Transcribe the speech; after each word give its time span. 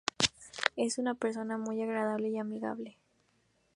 Es 0.77 0.97
una 0.97 1.13
persona 1.13 1.59
muy 1.59 1.79
agradable 1.83 2.29
y 2.29 2.39
amigable. 2.39 2.97